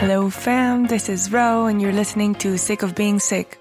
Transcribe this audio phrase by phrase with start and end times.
[0.00, 0.86] Hello, fam.
[0.86, 3.58] This is Ro, and you're listening to Sick of Being Sick.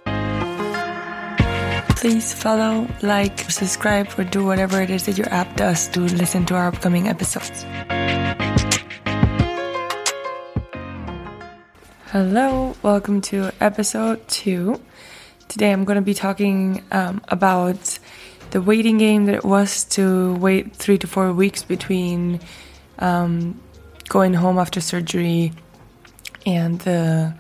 [1.97, 6.45] Please follow, like, subscribe, or do whatever it is that your app does to listen
[6.45, 7.65] to our upcoming episodes.
[12.05, 14.81] Hello, welcome to episode two.
[15.49, 17.99] Today I'm going to be talking um, about
[18.51, 22.39] the waiting game that it was to wait three to four weeks between
[22.99, 23.59] um,
[24.07, 25.51] going home after surgery
[26.45, 27.33] and the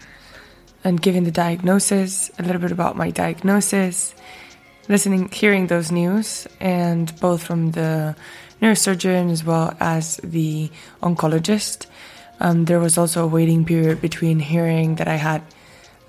[0.83, 2.31] and giving the diagnosis.
[2.39, 4.15] A little bit about my diagnosis,
[4.87, 8.15] listening, hearing those news, and both from the
[8.61, 10.69] neurosurgeon as well as the
[11.01, 11.85] oncologist.
[12.39, 15.41] Um, there was also a waiting period between hearing that I had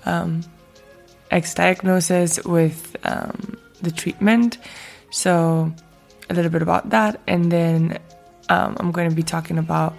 [0.05, 0.43] um,
[1.29, 4.57] X diagnosis with um, the treatment.
[5.11, 5.73] So,
[6.29, 7.19] a little bit about that.
[7.27, 7.99] And then
[8.49, 9.93] um, I'm going to be talking about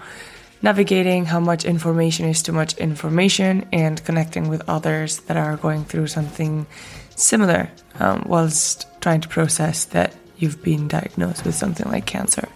[0.62, 5.84] navigating how much information is too much information and connecting with others that are going
[5.84, 6.66] through something
[7.16, 12.48] similar um, whilst trying to process that you've been diagnosed with something like cancer.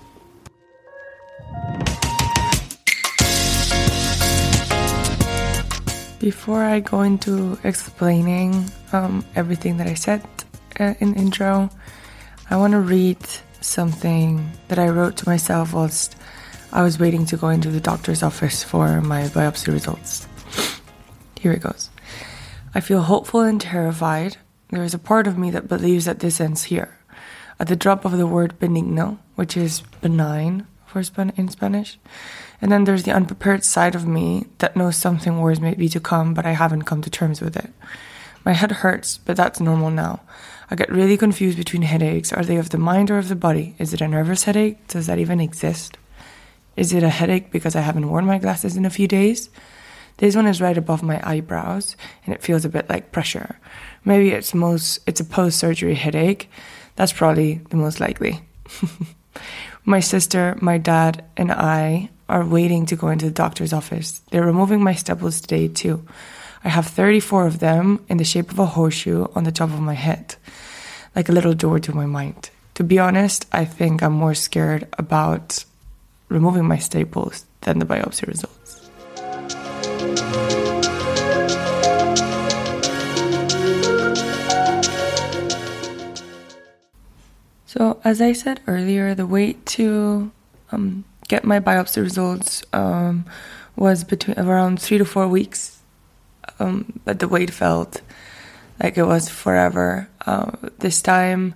[6.20, 10.22] Before I go into explaining um, everything that I said
[10.80, 11.70] uh, in intro,
[12.50, 13.18] I want to read
[13.60, 16.16] something that I wrote to myself whilst
[16.72, 20.26] I was waiting to go into the doctor's office for my biopsy results.
[21.40, 21.90] Here it goes.
[22.74, 24.36] I feel hopeful and terrified.
[24.70, 26.98] There is a part of me that believes that this ends here.
[27.58, 31.98] At the drop of the word benigno, which is benign for Span- in Spanish,
[32.60, 36.00] and then there's the unprepared side of me that knows something worse may be to
[36.00, 37.70] come, but I haven't come to terms with it.
[38.44, 40.20] My head hurts, but that's normal now.
[40.70, 42.32] I get really confused between headaches.
[42.32, 43.74] Are they of the mind or of the body?
[43.78, 44.86] Is it a nervous headache?
[44.88, 45.96] Does that even exist?
[46.76, 49.50] Is it a headache because I haven't worn my glasses in a few days?
[50.18, 53.58] This one is right above my eyebrows and it feels a bit like pressure.
[54.04, 56.50] Maybe it's most it's a post-surgery headache.
[56.96, 58.40] That's probably the most likely.
[59.84, 64.20] my sister, my dad, and I are waiting to go into the doctor's office.
[64.30, 66.04] They're removing my staples today, too.
[66.64, 69.80] I have 34 of them in the shape of a horseshoe on the top of
[69.80, 70.34] my head,
[71.14, 72.50] like a little door to my mind.
[72.74, 75.64] To be honest, I think I'm more scared about
[76.28, 78.82] removing my staples than the biopsy results.
[87.66, 90.32] So, as I said earlier, the wait to
[90.72, 93.26] um, get my biopsy results um,
[93.76, 95.78] was between around three to four weeks,
[96.58, 98.00] um, but the wait felt
[98.82, 100.08] like it was forever.
[100.24, 101.54] Uh, this time,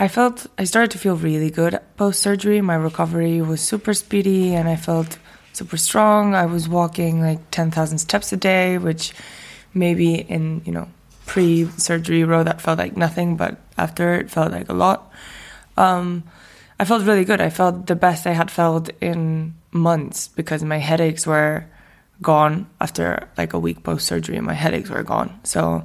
[0.00, 2.62] I felt I started to feel really good post surgery.
[2.62, 5.18] My recovery was super speedy, and I felt
[5.52, 6.34] super strong.
[6.34, 9.12] I was walking like ten thousand steps a day, which
[9.74, 10.88] maybe in you know
[11.26, 15.12] pre surgery Ro that felt like nothing, but after it felt like a lot.
[15.76, 16.24] Um,
[16.78, 17.42] I felt really good.
[17.42, 21.66] I felt the best I had felt in months because my headaches were
[22.22, 24.40] gone after like a week post surgery.
[24.40, 25.40] My headaches were gone.
[25.44, 25.84] So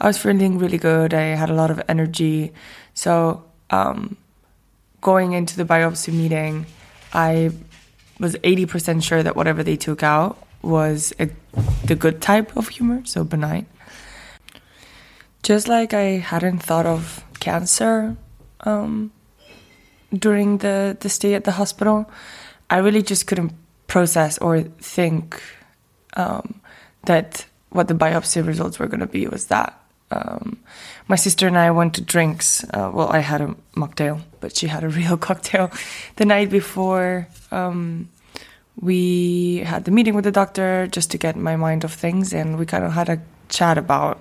[0.00, 1.14] I was feeling really good.
[1.14, 2.52] I had a lot of energy.
[2.94, 4.16] So um,
[5.00, 6.66] going into the biopsy meeting,
[7.12, 7.50] I
[8.20, 11.28] was 80% sure that whatever they took out was a,
[11.84, 13.66] the good type of tumor, so benign.
[15.42, 18.16] Just like I hadn't thought of cancer
[18.60, 19.10] um,
[20.16, 22.08] during the, the stay at the hospital,
[22.70, 23.52] I really just couldn't
[23.88, 25.42] process or think
[26.14, 26.60] um,
[27.06, 29.81] that what the biopsy results were going to be was that.
[30.12, 30.58] Um,
[31.08, 32.64] my sister and I went to drinks.
[32.64, 35.70] Uh, well, I had a mocktail, but she had a real cocktail
[36.16, 37.28] the night before.
[37.50, 38.08] Um,
[38.80, 42.58] we had the meeting with the doctor just to get my mind off things, and
[42.58, 44.18] we kind of had a chat about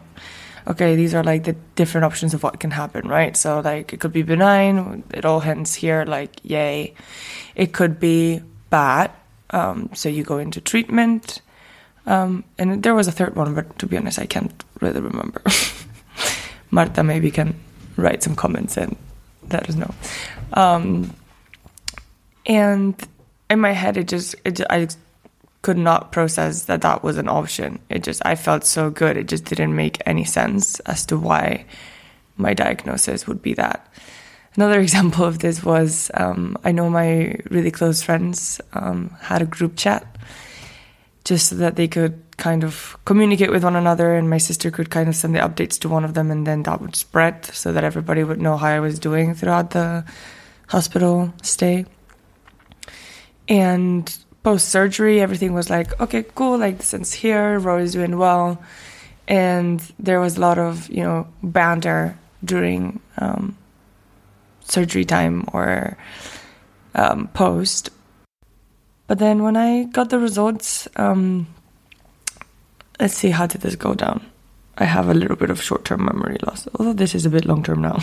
[0.67, 3.35] okay, these are like the different options of what can happen, right?
[3.35, 6.93] So like it could be benign, it all ends here, like yay.
[7.55, 9.11] It could be bad,
[9.49, 11.41] um, so you go into treatment.
[12.05, 15.41] Um, and there was a third one, but to be honest, I can't really remember.
[16.71, 17.59] Marta maybe can
[17.97, 18.95] write some comments and
[19.51, 19.93] let us know.
[20.53, 21.13] Um,
[22.45, 22.95] and
[23.49, 24.87] in my head, it just, it, I
[25.61, 27.79] could not process that that was an option.
[27.89, 29.17] It just, I felt so good.
[29.17, 31.65] It just didn't make any sense as to why
[32.37, 33.87] my diagnosis would be that.
[34.55, 39.45] Another example of this was um, I know my really close friends um, had a
[39.45, 40.05] group chat
[41.23, 44.89] just so that they could kind of communicate with one another, and my sister could
[44.89, 47.71] kind of send the updates to one of them, and then that would spread so
[47.71, 50.03] that everybody would know how I was doing throughout the
[50.67, 51.85] hospital stay.
[53.47, 58.61] And post surgery, everything was like, okay, cool, like the sense here, Rory's doing well.
[59.27, 63.57] And there was a lot of, you know, banter during um,
[64.63, 65.97] surgery time or
[66.95, 67.89] um, post.
[69.07, 71.47] But then when I got the results, um,
[72.99, 74.25] let's see, how did this go down?
[74.77, 77.45] I have a little bit of short term memory loss, although this is a bit
[77.45, 77.99] long term now.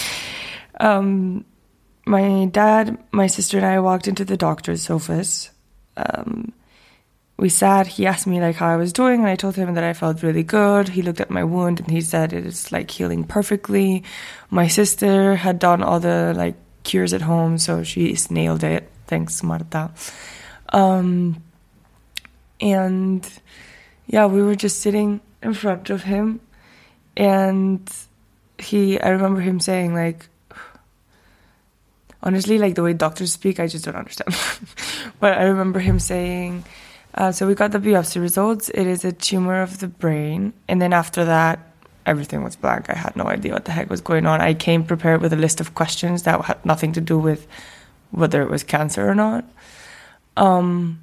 [0.80, 1.44] um,
[2.06, 5.50] my dad, my sister, and I walked into the doctor's office.
[5.96, 6.52] Um,
[7.36, 7.86] we sat.
[7.86, 10.22] He asked me like how I was doing, and I told him that I felt
[10.22, 10.88] really good.
[10.88, 14.04] He looked at my wound and he said it is like healing perfectly.
[14.50, 18.90] My sister had done all the like cures at home, so she's nailed it.
[19.14, 19.92] Thanks, Marta.
[20.70, 21.40] Um,
[22.60, 23.22] and
[24.08, 26.40] yeah, we were just sitting in front of him,
[27.16, 27.88] and
[28.58, 28.98] he.
[28.98, 30.28] I remember him saying like
[32.24, 34.34] honestly, like the way doctors speak, I just don't understand.
[35.20, 36.64] but I remember him saying,
[37.14, 38.68] uh, so we got the biopsy results.
[38.70, 40.54] It is a tumor of the brain.
[40.66, 41.60] And then after that,
[42.04, 42.90] everything was blank.
[42.90, 44.40] I had no idea what the heck was going on.
[44.40, 47.46] I came prepared with a list of questions that had nothing to do with
[48.14, 49.44] whether it was cancer or not.
[50.36, 51.00] Um,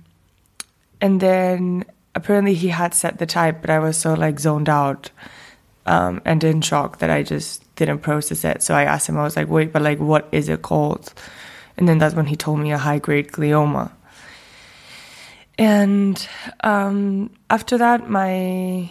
[1.00, 1.86] and then
[2.16, 5.10] apparently he had set the type, but I was so like zoned out
[5.86, 8.64] um, and in shock that I just didn't process it.
[8.64, 11.14] So I asked him, I was like, wait, but like, what is it called?
[11.78, 13.92] And then that's when he told me a high grade glioma.
[15.58, 16.28] And
[16.62, 18.90] um, after that, my,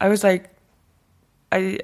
[0.00, 0.50] I was like,
[1.50, 1.78] I,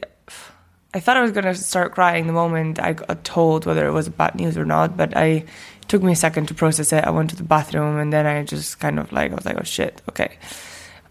[0.95, 4.09] I thought I was gonna start crying the moment I got told whether it was
[4.09, 5.45] bad news or not, but I
[5.87, 7.05] took me a second to process it.
[7.05, 9.59] I went to the bathroom and then I just kind of like I was like,
[9.59, 10.39] oh shit, okay.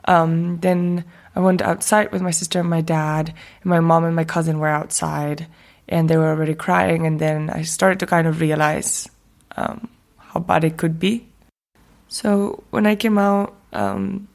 [0.06, 1.04] Um, then
[1.36, 4.58] I went outside with my sister and my dad, and my mom and my cousin
[4.58, 5.46] were outside,
[5.88, 7.06] and they were already crying.
[7.06, 9.08] And then I started to kind of realize
[9.56, 9.88] um,
[10.18, 11.28] how bad it could be.
[12.08, 14.28] So when I came out, um,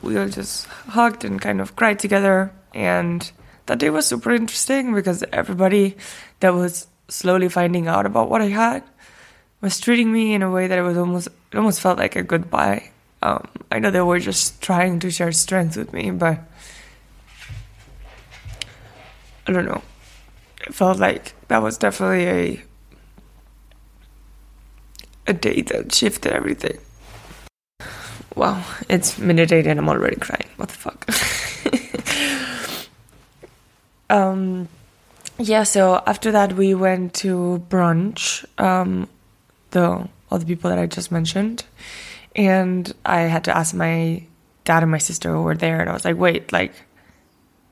[0.00, 2.52] we all just hugged and kind of cried together.
[2.72, 3.30] And
[3.66, 5.96] that day was super interesting because everybody
[6.40, 8.82] that was slowly finding out about what I had
[9.60, 12.22] was treating me in a way that it was almost it almost felt like a
[12.22, 12.90] goodbye.
[13.22, 16.40] Um, I know they were just trying to share strength with me, but
[19.46, 19.82] I don't know.
[20.66, 22.62] It felt like that was definitely a
[25.26, 26.78] a day that shifted everything.
[28.34, 30.48] Wow, it's minute eight and I'm already crying.
[30.56, 31.80] What the fuck?
[34.16, 34.68] um,
[35.38, 35.64] yeah.
[35.64, 38.44] So after that, we went to brunch.
[38.58, 39.08] Um,
[39.70, 41.64] the all the people that I just mentioned
[42.34, 44.24] and I had to ask my
[44.64, 46.72] dad and my sister who were there, and I was like, wait, like,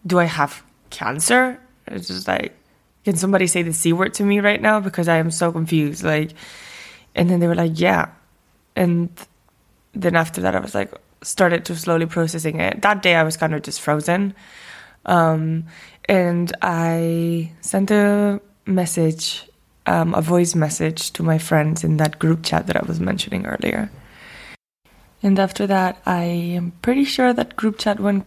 [0.06, 1.58] do I have cancer?
[1.88, 2.54] It's just like,
[3.04, 4.78] can somebody say the C word to me right now?
[4.78, 6.04] Because I am so confused.
[6.04, 6.32] Like,
[7.14, 8.10] and then they were like, yeah.
[8.76, 9.10] And
[9.94, 10.92] then after that, I was like,
[11.22, 12.82] started to slowly processing it.
[12.82, 14.34] That day, I was kind of just frozen.
[15.04, 15.64] Um,
[16.08, 19.44] and I sent a message,
[19.87, 23.46] um, a voice message to my friends in that group chat that I was mentioning
[23.46, 23.90] earlier.
[25.22, 28.26] And after that, I am pretty sure that group chat went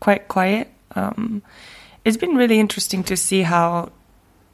[0.00, 0.68] quite quiet.
[0.94, 1.42] Um,
[2.04, 3.90] it's been really interesting to see how,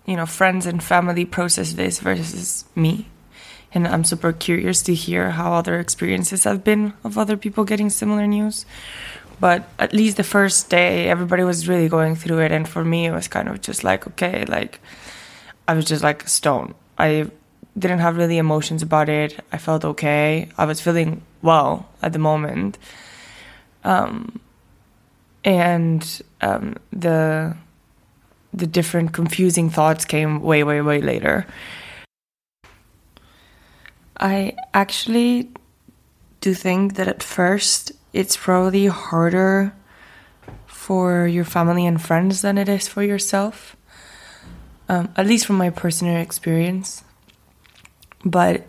[0.06, 3.08] you know, friends and family process this versus me.
[3.72, 7.90] And I'm super curious to hear how other experiences have been of other people getting
[7.90, 8.66] similar news.
[9.40, 12.52] But at least the first day, everybody was really going through it.
[12.52, 14.80] And for me, it was kind of just like, okay, like,
[15.66, 16.74] I was just like a stone.
[16.98, 17.30] I
[17.78, 19.42] didn't have really emotions about it.
[19.50, 20.50] I felt okay.
[20.58, 22.78] I was feeling well at the moment.
[23.82, 24.40] Um,
[25.42, 27.56] and um, the
[28.52, 31.46] the different confusing thoughts came way, way, way later.
[34.18, 35.50] I actually
[36.40, 39.72] do think that at first it's probably harder
[40.66, 43.76] for your family and friends than it is for yourself.
[44.88, 47.04] Um, at least from my personal experience.
[48.24, 48.66] But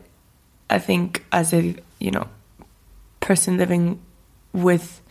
[0.69, 2.27] I think as a you know
[3.19, 3.99] person living
[4.53, 5.01] with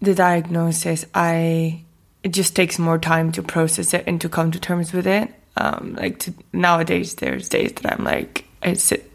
[0.00, 1.84] the diagnosis, I
[2.22, 5.32] it just takes more time to process it and to come to terms with it.
[5.56, 9.11] Um, like to, nowadays, there's days that I'm like I sit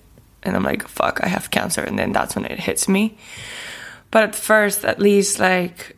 [0.47, 3.17] and I'm like, fuck, I have cancer, and then that's when it hits me.
[4.09, 5.97] But at first, at least, like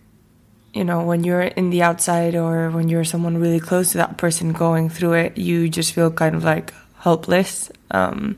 [0.73, 4.17] you know, when you're in the outside or when you're someone really close to that
[4.17, 7.71] person going through it, you just feel kind of like helpless.
[7.91, 8.37] Um,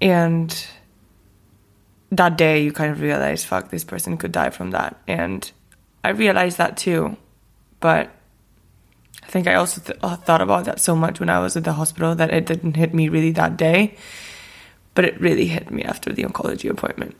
[0.00, 0.66] and
[2.10, 5.00] that day, you kind of realize, fuck, this person could die from that.
[5.08, 5.50] And
[6.04, 7.16] I realized that too.
[7.80, 8.10] But
[9.22, 11.64] I think I also th- uh, thought about that so much when I was at
[11.64, 13.96] the hospital that it didn't hit me really that day.
[14.96, 17.14] But it really hit me after the oncology appointment.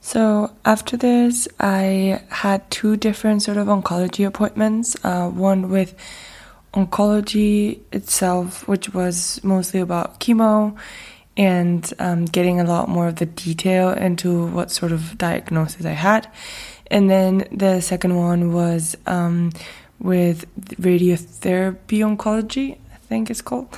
[0.00, 4.96] So after this, I had two different sort of oncology appointments.
[5.04, 5.94] Uh, one with
[6.74, 10.76] oncology itself, which was mostly about chemo
[11.36, 15.92] and um, getting a lot more of the detail into what sort of diagnosis I
[15.92, 16.28] had.
[16.90, 19.52] And then the second one was um,
[20.00, 20.46] with
[20.80, 23.68] radiotherapy oncology, I think it's called,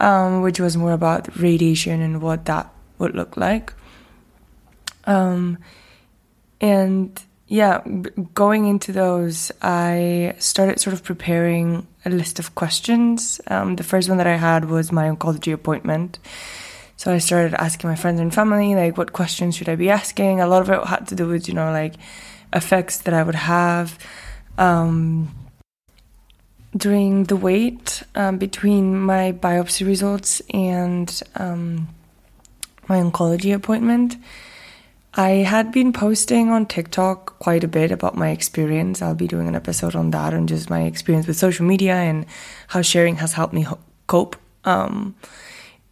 [0.00, 3.72] um, which was more about radiation and what that would look like.
[5.04, 5.58] Um,
[6.60, 7.82] and yeah,
[8.34, 13.40] going into those, I started sort of preparing a list of questions.
[13.46, 16.18] Um, the first one that I had was my oncology appointment.
[16.96, 20.40] So I started asking my friends and family, like, what questions should I be asking?
[20.40, 21.94] A lot of it had to do with, you know, like
[22.52, 23.98] effects that I would have.
[24.56, 25.30] Um,
[26.76, 31.88] during the wait um, between my biopsy results and um,
[32.88, 34.16] my oncology appointment,
[35.14, 39.00] I had been posting on TikTok quite a bit about my experience.
[39.00, 42.26] I'll be doing an episode on that and just my experience with social media and
[42.68, 44.36] how sharing has helped me ho- cope.
[44.64, 45.14] Um,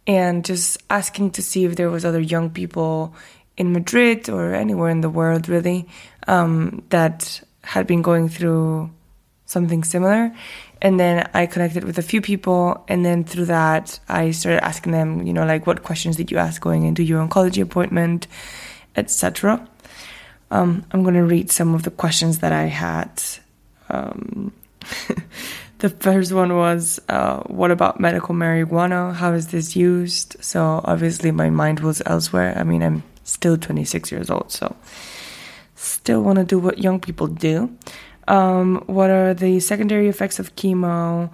[0.05, 3.15] and just asking to see if there was other young people
[3.57, 5.87] in Madrid or anywhere in the world really
[6.27, 8.91] um, that had been going through
[9.45, 10.35] something similar.
[10.81, 14.91] And then I connected with a few people, and then through that, I started asking
[14.91, 18.27] them, you know, like what questions did you ask going into your oncology appointment,
[18.95, 19.67] etc.
[20.51, 23.23] Um, I'm going to read some of the questions that I had.
[23.89, 24.51] Um,
[25.79, 29.13] the first one was, uh, "What about medical marijuana?
[29.13, 32.53] How is this used?" So obviously, my mind was elsewhere.
[32.57, 34.75] I mean, I'm still 26 years old, so
[35.75, 37.75] still want to do what young people do.
[38.27, 41.29] Um, what are the secondary effects of chemo?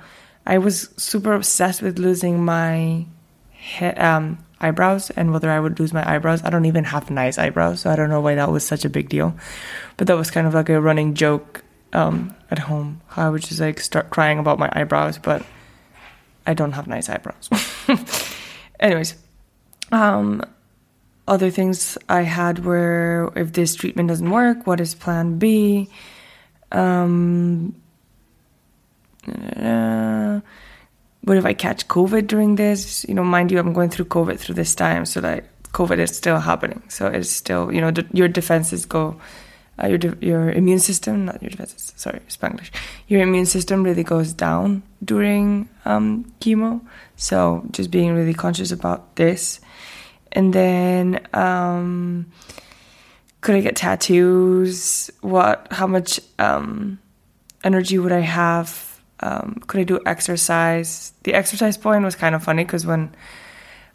[0.45, 3.05] I was super obsessed with losing my
[3.51, 6.43] he- um, eyebrows and whether I would lose my eyebrows.
[6.43, 8.89] I don't even have nice eyebrows, so I don't know why that was such a
[8.89, 9.36] big deal.
[9.98, 13.01] But that was kind of like a running joke um, at home.
[13.15, 15.45] I would just like start crying about my eyebrows, but
[16.45, 17.50] I don't have nice eyebrows.
[18.79, 19.15] Anyways,
[19.91, 20.43] um,
[21.27, 25.89] other things I had were if this treatment doesn't work, what is plan B?
[26.72, 27.75] Um,
[29.28, 30.40] uh,
[31.24, 33.06] what if I catch COVID during this?
[33.08, 36.16] You know, mind you, I'm going through COVID through this time, so like COVID is
[36.16, 36.82] still happening.
[36.90, 39.20] So it's still, you know, your defenses go,
[39.82, 41.94] uh, your de- your immune system, not your defenses.
[41.96, 42.72] Sorry, Spanglish.
[43.08, 46.82] Your immune system really goes down during um, chemo.
[47.16, 49.60] So just being really conscious about this,
[50.32, 51.20] and then.
[51.34, 52.32] Um,
[53.41, 55.12] could I get tattoos?
[55.21, 55.67] What?
[55.71, 57.00] How much um,
[57.63, 59.01] energy would I have?
[59.19, 61.13] Um, could I do exercise?
[61.24, 63.13] The exercise point was kind of funny because when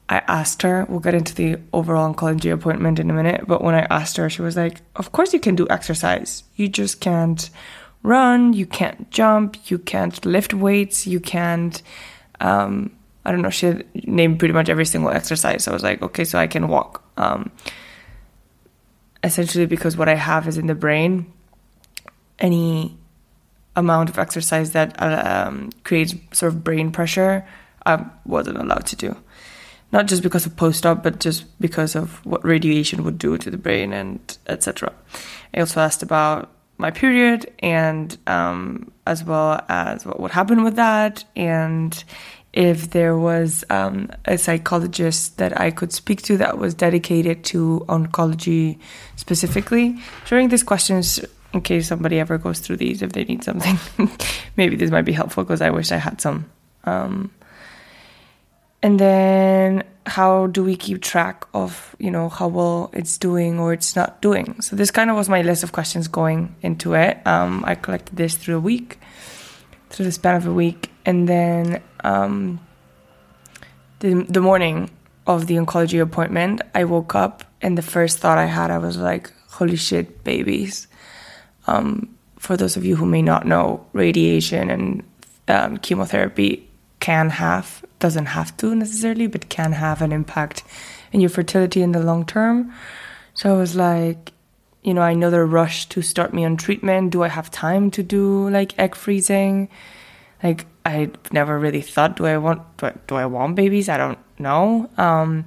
[0.08, 3.74] I asked her, we'll get into the overall oncology appointment in a minute, but when
[3.74, 6.44] I asked her, she was like, Of course you can do exercise.
[6.54, 7.50] You just can't
[8.02, 11.82] run, you can't jump, you can't lift weights, you can't.
[12.40, 12.92] Um,
[13.24, 15.64] I don't know, she named pretty much every single exercise.
[15.64, 17.02] So I was like, Okay, so I can walk.
[17.16, 17.50] Um,
[19.26, 21.32] essentially because what I have is in the brain.
[22.38, 22.96] Any
[23.74, 27.46] amount of exercise that um, creates sort of brain pressure,
[27.84, 29.16] I wasn't allowed to do.
[29.92, 33.56] Not just because of post-op, but just because of what radiation would do to the
[33.56, 34.92] brain and etc.
[35.54, 40.76] I also asked about my period and um, as well as what would happen with
[40.76, 42.04] that and
[42.56, 47.84] if there was um, a psychologist that I could speak to that was dedicated to
[47.86, 48.78] oncology
[49.16, 49.98] specifically.
[50.24, 51.20] During these questions,
[51.52, 53.78] in case somebody ever goes through these, if they need something,
[54.56, 56.50] maybe this might be helpful because I wish I had some.
[56.84, 57.30] Um,
[58.82, 63.72] and then how do we keep track of you know how well it's doing or
[63.72, 67.18] it's not doing so this kind of was my list of questions going into it
[67.26, 69.00] um, i collected this through a week
[69.90, 72.60] through the span of a week and then um,
[74.00, 74.90] the, the morning
[75.26, 78.98] of the oncology appointment, I woke up and the first thought I had, I was
[78.98, 80.88] like, holy shit, babies.
[81.68, 85.02] Um, for those of you who may not know, radiation and
[85.48, 90.64] um, chemotherapy can have, doesn't have to necessarily, but can have an impact
[91.12, 92.72] in your fertility in the long term.
[93.34, 94.32] So I was like,
[94.82, 97.10] you know, I know they're rushed to start me on treatment.
[97.10, 99.68] Do I have time to do like egg freezing?
[100.42, 103.88] Like I never really thought, do I want do I, do I want babies?
[103.88, 104.88] I don't know.
[104.96, 105.46] Um,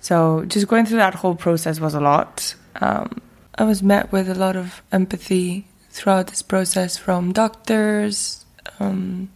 [0.00, 2.54] so just going through that whole process was a lot.
[2.80, 3.20] Um,
[3.56, 8.44] I was met with a lot of empathy throughout this process from doctors,
[8.78, 9.30] um,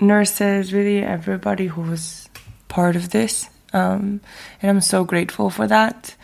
[0.00, 2.28] nurses, really everybody who was
[2.68, 4.20] part of this Um,
[4.62, 6.14] and I'm so grateful for that.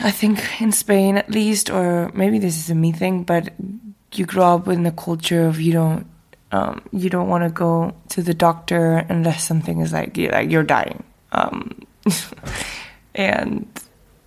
[0.00, 3.48] I think in Spain, at least, or maybe this is a me thing, but
[4.12, 6.06] you grow up in the culture of you don't
[6.56, 10.50] um, you don't want to go to the doctor unless something is like you're, like
[10.50, 11.02] you're dying.
[11.32, 11.86] Um,
[13.14, 13.66] and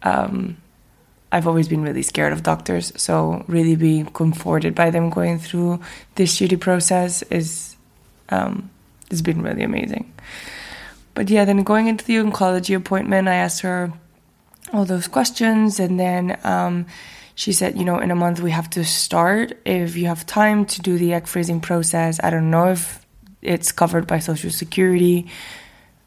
[0.03, 0.57] um,
[1.31, 5.79] I've always been really scared of doctors, so really being comforted by them going through
[6.15, 7.75] this shitty process is
[8.29, 8.69] um,
[9.09, 10.13] has been really amazing.
[11.15, 13.91] But yeah, then going into the oncology appointment, I asked her
[14.71, 16.85] all those questions, and then um,
[17.39, 19.57] she said, you know, in a month we have to start.
[19.63, 23.05] If you have time to do the egg freezing process, I don't know if
[23.41, 25.25] it's covered by Social Security.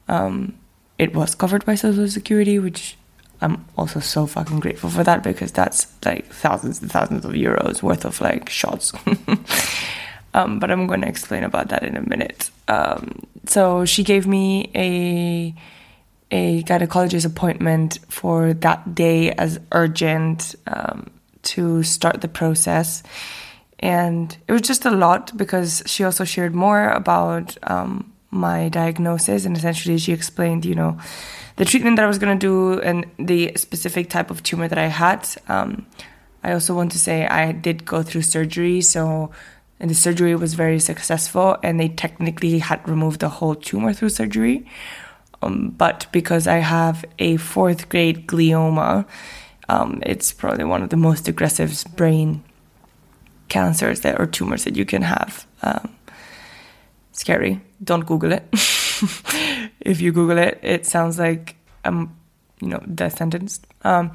[0.08, 0.58] Um,
[0.98, 2.98] it was covered by Social Security, which
[3.40, 7.82] I'm also so fucking grateful for that because that's like thousands and thousands of euros
[7.82, 8.92] worth of like shots.
[10.34, 12.50] um, but I'm going to explain about that in a minute.
[12.68, 15.54] Um, so she gave me a
[16.30, 21.10] a gynecologist appointment for that day as urgent um,
[21.42, 23.02] to start the process.
[23.78, 29.44] And it was just a lot because she also shared more about um, my diagnosis
[29.44, 30.98] and essentially she explained, you know,
[31.56, 34.78] the treatment that I was going to do and the specific type of tumor that
[34.78, 35.28] I had.
[35.48, 35.86] Um,
[36.42, 39.30] I also want to say I did go through surgery, so
[39.78, 44.10] and the surgery was very successful, and they technically had removed the whole tumor through
[44.10, 44.66] surgery.
[45.42, 49.06] Um, but because I have a fourth grade glioma,
[49.68, 52.42] um, it's probably one of the most aggressive brain
[53.48, 55.46] cancers that or tumors that you can have.
[55.62, 55.94] Um,
[57.12, 57.60] scary.
[57.82, 58.44] Don't Google it.
[59.80, 62.16] if you Google it, it sounds like um,
[62.60, 63.60] you know, death sentence.
[63.82, 64.12] Um,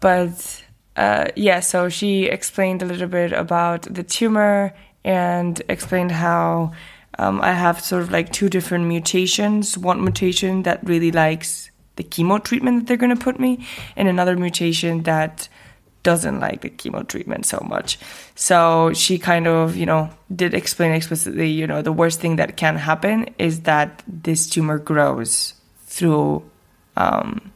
[0.00, 0.64] but
[0.96, 4.74] uh, yeah, so she explained a little bit about the tumor
[5.04, 6.72] and explained how
[7.18, 9.78] um, I have sort of like two different mutations.
[9.78, 14.08] One mutation that really likes the chemo treatment that they're going to put me, and
[14.08, 15.48] another mutation that
[16.02, 17.98] doesn't like the chemo treatment so much.
[18.34, 22.56] So she kind of, you know, did explain explicitly, you know, the worst thing that
[22.56, 25.54] can happen is that this tumor grows
[25.86, 26.44] through
[26.96, 27.52] um,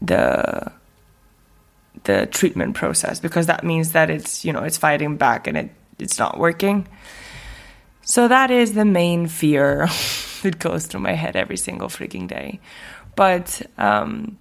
[0.00, 0.70] the
[2.04, 5.70] the treatment process because that means that it's you know it's fighting back and it
[5.98, 6.86] it's not working.
[8.02, 9.88] So that is the main fear
[10.42, 12.60] that goes through my head every single freaking day.
[13.18, 14.38] But um,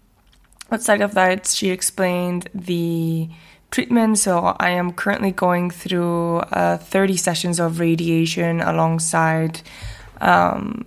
[0.71, 3.27] outside of that, she explained the
[3.71, 4.19] treatment.
[4.19, 9.61] So I am currently going through uh, 30 sessions of radiation alongside
[10.21, 10.85] um,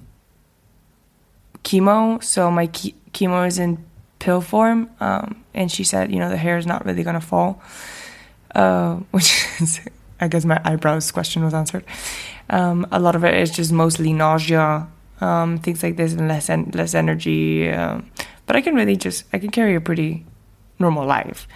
[1.65, 2.23] chemo.
[2.23, 3.85] So my ke- chemo is in
[4.21, 7.61] pill form, um, and she said, you know, the hair is not really gonna fall,
[8.55, 9.81] uh, which is,
[10.21, 11.85] I guess, my eyebrows question was answered.
[12.51, 14.87] Um, a lot of it is just mostly nausea,
[15.21, 17.71] um, things like this, and less en- less energy.
[17.71, 18.11] Um,
[18.47, 20.25] but I can really just I can carry a pretty
[20.79, 21.47] normal life.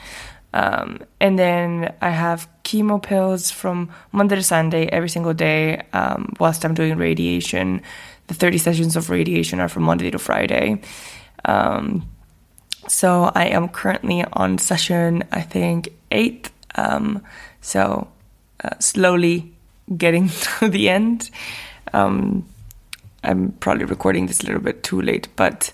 [0.54, 6.32] Um, and then I have chemo pills from Monday to Sunday every single day um,
[6.38, 7.82] whilst I'm doing radiation.
[8.28, 10.80] The 30 sessions of radiation are from Monday to Friday.
[11.44, 12.08] Um,
[12.86, 16.50] so I am currently on session, I think, eight.
[16.76, 17.22] Um,
[17.60, 18.08] so
[18.62, 19.52] uh, slowly
[19.96, 20.28] getting
[20.60, 21.30] to the end.
[21.92, 22.46] Um,
[23.24, 25.72] I'm probably recording this a little bit too late, but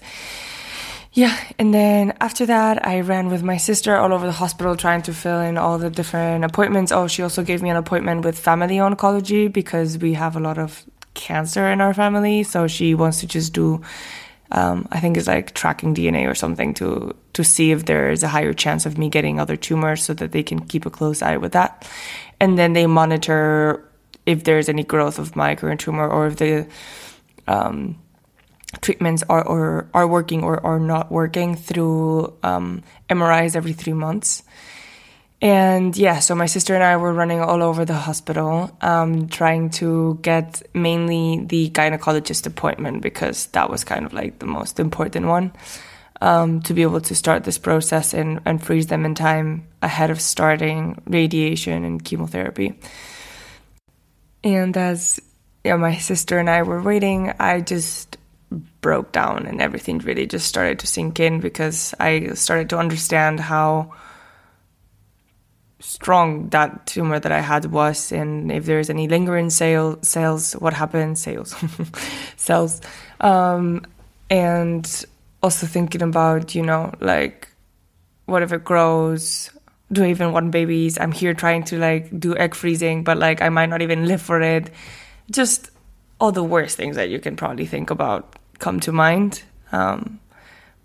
[1.12, 5.02] yeah, and then after that, I ran with my sister all over the hospital trying
[5.02, 6.92] to fill in all the different appointments.
[6.92, 10.56] Oh, she also gave me an appointment with family oncology because we have a lot
[10.56, 10.84] of
[11.14, 12.44] cancer in our family.
[12.44, 13.82] So she wants to just do,
[14.52, 18.22] um, I think it's like tracking DNA or something to to see if there is
[18.22, 21.22] a higher chance of me getting other tumors, so that they can keep a close
[21.22, 21.88] eye with that.
[22.38, 23.84] And then they monitor
[24.26, 26.66] if there's any growth of my current tumor or if the
[27.50, 27.98] um,
[28.80, 34.42] treatments are or are working or are not working through um, MRIs every three months.
[35.42, 39.70] And yeah, so my sister and I were running all over the hospital, um, trying
[39.80, 45.26] to get mainly the gynecologist appointment because that was kind of like the most important
[45.26, 45.52] one
[46.20, 50.10] um, to be able to start this process and, and freeze them in time ahead
[50.10, 52.78] of starting radiation and chemotherapy.
[54.44, 55.20] And as
[55.64, 58.16] yeah, my sister and I were waiting, I just
[58.80, 63.40] broke down and everything really just started to sink in because I started to understand
[63.40, 63.92] how
[65.78, 70.72] strong that tumor that I had was and if there's any lingering cell, cells, what
[70.72, 71.54] happens, sales,
[72.36, 72.80] cells.
[73.20, 73.86] Um,
[74.28, 75.04] and
[75.42, 77.48] also thinking about, you know, like,
[78.26, 79.50] what if it grows?
[79.92, 80.98] Do I even want babies?
[80.98, 84.22] I'm here trying to like do egg freezing, but like I might not even live
[84.22, 84.70] for it.
[85.30, 85.70] Just
[86.20, 89.42] all the worst things that you can probably think about come to mind.
[89.72, 90.20] Um,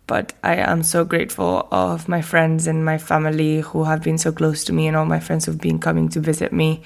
[0.07, 4.31] but I am so grateful of my friends and my family who have been so
[4.31, 6.83] close to me and all my friends who've been coming to visit me,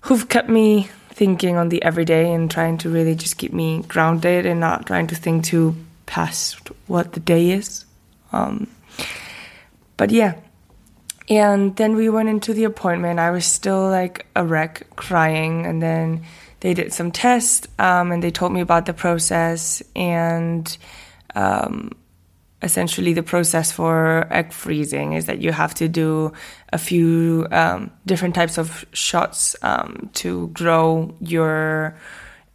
[0.00, 4.46] who've kept me thinking on the everyday and trying to really just keep me grounded
[4.46, 7.84] and not trying to think too past what the day is.
[8.32, 8.66] Um,
[9.96, 10.34] but yeah.
[11.28, 13.20] And then we went into the appointment.
[13.20, 15.66] I was still like a wreck, crying.
[15.66, 16.24] And then
[16.60, 20.76] they did some tests um, and they told me about the process and
[21.34, 21.92] um,
[22.62, 26.32] essentially the process for egg freezing is that you have to do
[26.72, 31.96] a few um, different types of shots um, to grow your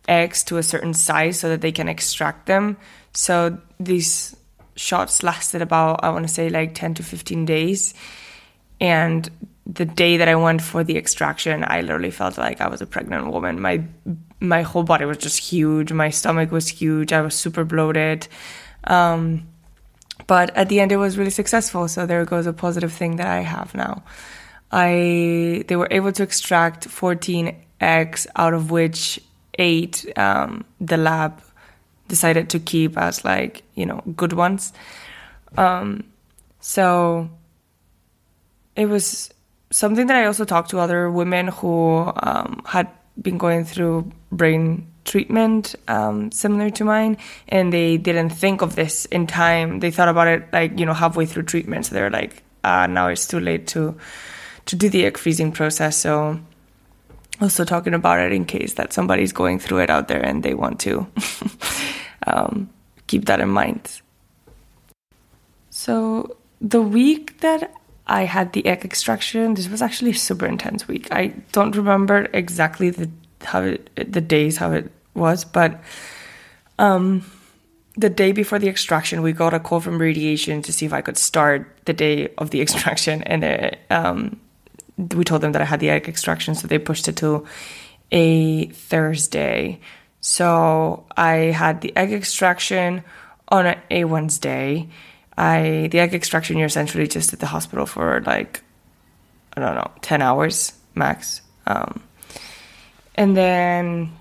[0.07, 2.75] eggs to a certain size so that they can extract them.
[3.13, 4.35] So these
[4.75, 7.93] shots lasted about, I want to say, like 10 to 15 days.
[8.81, 9.29] And
[9.65, 12.85] the day that I went for the extraction, I literally felt like I was a
[12.85, 13.61] pregnant woman.
[13.61, 13.83] My
[14.39, 15.93] my whole body was just huge.
[15.93, 17.13] My stomach was huge.
[17.13, 18.27] I was super bloated.
[18.83, 19.47] Um,
[20.27, 21.87] but at the end, it was really successful.
[21.87, 24.03] So there goes a positive thing that I have now.
[24.71, 29.19] I they were able to extract 14 eggs, out of which
[29.59, 31.41] eight um, the lab
[32.07, 34.73] decided to keep as like you know good ones.
[35.57, 36.03] Um,
[36.59, 37.29] so
[38.75, 39.31] it was
[39.73, 42.87] something that I also talked to other women who um, had
[43.21, 47.17] been going through brain treatment um, similar to mine
[47.49, 49.79] and they didn't think of this in time.
[49.79, 51.87] They thought about it like you know halfway through treatment.
[51.87, 53.97] So they're like ah now it's too late to
[54.65, 55.97] to do the egg freezing process.
[55.97, 56.39] So
[57.41, 60.53] also talking about it in case that somebody's going through it out there and they
[60.53, 61.05] want to
[62.27, 62.69] um,
[63.07, 64.01] keep that in mind.
[65.71, 67.73] So the week that
[68.05, 69.53] I had the egg extraction.
[69.53, 71.07] This was actually a super intense week.
[71.11, 73.09] I don't remember exactly the
[73.41, 75.81] how it, the days how it was, but
[76.79, 77.25] um,
[77.95, 81.01] the day before the extraction, we got a call from radiation to see if I
[81.01, 84.39] could start the day of the extraction, and it, um,
[84.97, 87.45] we told them that I had the egg extraction, so they pushed it to
[88.11, 89.79] a Thursday.
[90.21, 93.03] So I had the egg extraction
[93.49, 94.89] on a Wednesday.
[95.37, 98.63] I the egg extraction you're essentially just at the hospital for like
[99.55, 101.41] I don't know ten hours max.
[101.65, 102.03] Um,
[103.15, 104.11] and then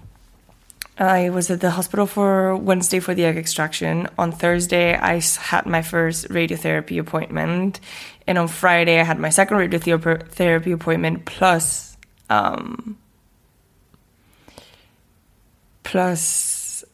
[0.99, 4.09] I was at the hospital for Wednesday for the egg extraction.
[4.19, 7.81] On Thursday, I had my first radiotherapy appointment.
[8.27, 11.97] And on Friday, I had my second radiotherapy appointment plus,
[12.29, 12.99] um,
[15.83, 16.85] plus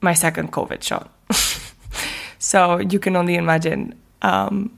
[0.00, 1.13] my second COVID shot.
[2.44, 4.76] So you can only imagine um,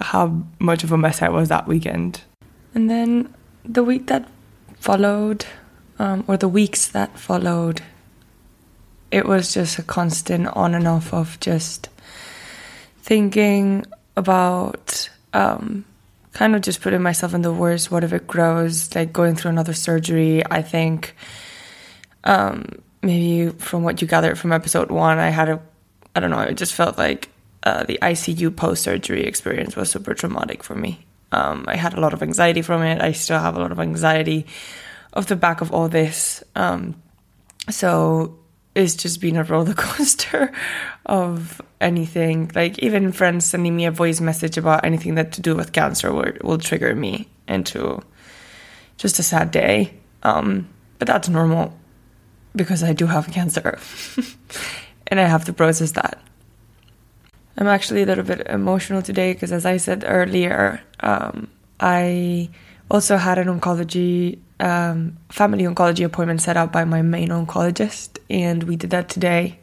[0.00, 2.20] how much of a mess I was that weekend.
[2.74, 4.28] And then the week that
[4.78, 5.44] followed,
[5.98, 7.82] um, or the weeks that followed,
[9.10, 11.88] it was just a constant on and off of just
[12.98, 13.84] thinking
[14.16, 15.84] about um,
[16.34, 17.90] kind of just putting myself in the worst.
[17.90, 18.94] What if it grows?
[18.94, 20.46] Like going through another surgery.
[20.48, 21.16] I think
[22.22, 22.64] um,
[23.02, 25.60] maybe from what you gathered from episode one, I had a,
[26.16, 27.28] I don't know, it just felt like
[27.62, 31.04] uh, the ICU post surgery experience was super traumatic for me.
[31.30, 33.02] Um, I had a lot of anxiety from it.
[33.02, 34.46] I still have a lot of anxiety
[35.12, 36.42] off the back of all this.
[36.54, 37.02] Um,
[37.68, 38.38] so
[38.74, 40.52] it's just been a roller coaster
[41.04, 42.50] of anything.
[42.54, 46.12] Like even friends sending me a voice message about anything that to do with cancer
[46.12, 48.00] will, will trigger me into
[48.96, 49.92] just a sad day.
[50.22, 51.76] Um, but that's normal
[52.54, 53.78] because I do have cancer
[55.08, 56.20] and I have to process that.
[57.58, 61.48] I'm actually a little bit emotional today because, as I said earlier, um,
[61.80, 62.50] I
[62.90, 68.62] also had an oncology um, family oncology appointment set up by my main oncologist, and
[68.64, 69.58] we did that today.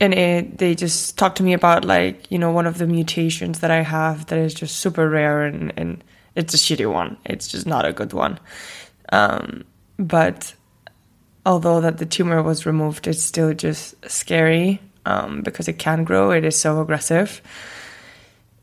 [0.00, 3.60] And it, they just talked to me about like you know one of the mutations
[3.60, 6.04] that I have that is just super rare and, and
[6.36, 7.16] it's a shitty one.
[7.24, 8.38] It's just not a good one.
[9.10, 9.64] Um,
[9.98, 10.54] but
[11.44, 16.30] although that the tumor was removed, it's still just scary um, because it can grow.
[16.30, 17.40] It is so aggressive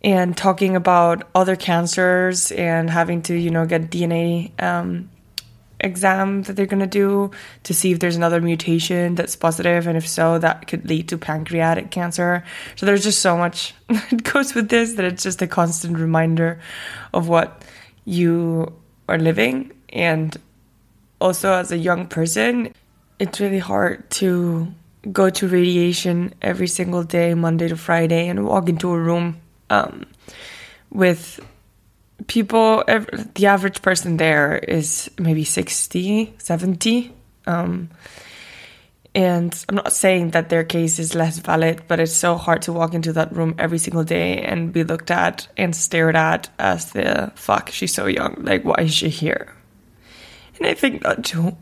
[0.05, 5.09] and talking about other cancers and having to, you know, get DNA um,
[5.79, 7.31] exam that they're going to do
[7.63, 11.17] to see if there's another mutation that's positive and if so that could lead to
[11.17, 15.47] pancreatic cancer so there's just so much that goes with this that it's just a
[15.47, 16.61] constant reminder
[17.13, 17.63] of what
[18.05, 18.71] you
[19.09, 20.39] are living and
[21.19, 22.73] also as a young person
[23.19, 24.67] it's really hard to
[25.11, 29.37] go to radiation every single day monday to friday and walk into a room
[29.69, 30.05] um,
[30.89, 31.39] with
[32.27, 32.83] people
[33.35, 37.13] the average person there is maybe 60 70
[37.47, 37.89] um,
[39.15, 42.73] and I'm not saying that their case is less valid, but it's so hard to
[42.73, 46.91] walk into that room every single day and be looked at and stared at as
[46.91, 48.35] the fuck, she's so young.
[48.39, 49.53] Like, why is she here?
[50.57, 51.57] And I think that too.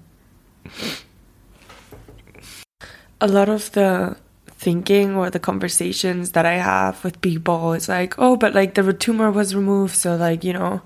[3.22, 4.18] A lot of the
[4.50, 8.94] thinking or the conversations that I have with people is like, oh, but like the
[8.94, 10.82] tumor was removed, so like, you know,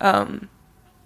[0.00, 0.48] um,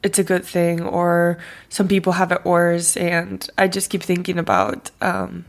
[0.03, 1.39] it's a good thing or
[1.69, 5.45] some people have it worse and i just keep thinking about um,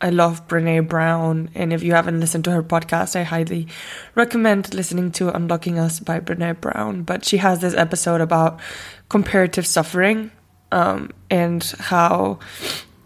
[0.00, 3.66] i love brene brown and if you haven't listened to her podcast i highly
[4.14, 8.60] recommend listening to unlocking us by brene brown but she has this episode about
[9.08, 10.30] comparative suffering
[10.72, 12.38] um, and how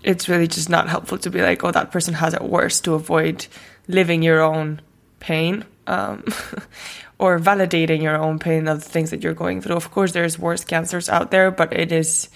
[0.03, 2.95] it's really just not helpful to be like oh that person has it worse to
[2.95, 3.47] avoid
[3.89, 4.81] living your own
[5.21, 6.25] pain um,
[7.19, 9.77] or validating your own pain of the things that you're going through.
[9.77, 12.29] Of course, there's worse cancers out there, but it is,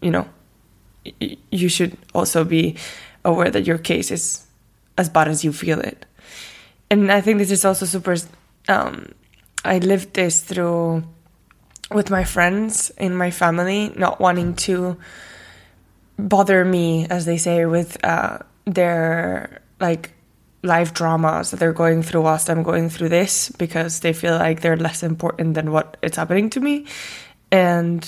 [0.00, 0.28] you know,
[1.50, 2.76] you should also be
[3.28, 4.46] aware that your case is
[4.96, 6.06] as bad as you feel it.
[6.90, 8.16] And I think this is also super.
[8.68, 9.12] Um,
[9.64, 11.04] I lived this through
[11.92, 14.96] with my friends in my family, not wanting to
[16.18, 20.12] bother me, as they say, with uh, their like
[20.62, 24.60] life dramas that they're going through whilst I'm going through this because they feel like
[24.60, 26.86] they're less important than what it's happening to me.
[27.52, 28.04] And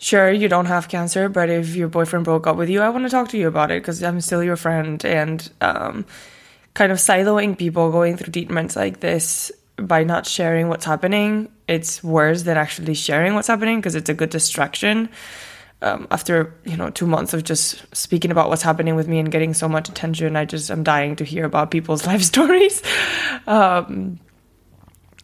[0.00, 3.04] sure, you don't have cancer, but if your boyfriend broke up with you, I want
[3.04, 5.04] to talk to you about it because I'm still your friend.
[5.04, 6.04] And um,
[6.74, 12.02] kind of siloing people going through treatments like this by not sharing what's happening, it's
[12.02, 15.08] worse than actually sharing what's happening because it's a good distraction
[15.82, 19.30] um, after you know two months of just speaking about what's happening with me and
[19.32, 22.82] getting so much attention, I just am dying to hear about people's life stories.
[23.46, 24.18] Um,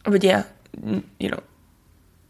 [0.03, 0.43] but yeah,
[1.19, 1.41] you know,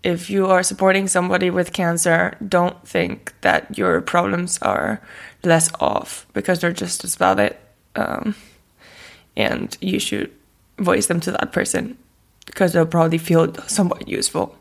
[0.04, 5.02] if you are supporting somebody with cancer, don't think that your problems are
[5.44, 7.56] less off because they're just as valid,
[7.96, 8.36] um,
[9.36, 10.32] and you should
[10.78, 11.98] voice them to that person
[12.46, 14.56] because they'll probably feel somewhat useful.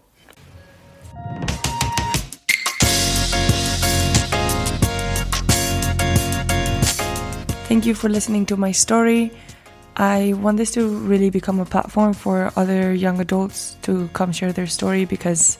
[7.68, 9.32] Thank you for listening to my story.
[9.96, 14.52] I want this to really become a platform for other young adults to come share
[14.52, 15.56] their story because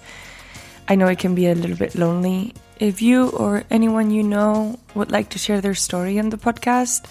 [0.89, 2.53] I know it can be a little bit lonely.
[2.79, 7.07] If you or anyone you know would like to share their story on the podcast,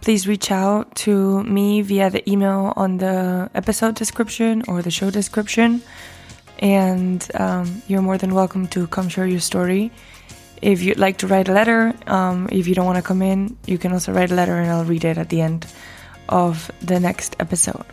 [0.00, 5.12] please reach out to me via the email on the episode description or the show
[5.12, 5.80] description.
[6.58, 9.92] And um, you're more than welcome to come share your story.
[10.60, 13.56] If you'd like to write a letter, um, if you don't want to come in,
[13.64, 15.66] you can also write a letter and I'll read it at the end
[16.28, 17.84] of the next episode.